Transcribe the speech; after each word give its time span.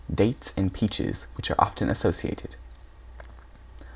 Dates 0.11 0.51
and 0.57 0.73
Peaches, 0.73 1.27
which 1.37 1.51
are 1.51 1.61
often 1.61 1.87
associated). 1.87 2.55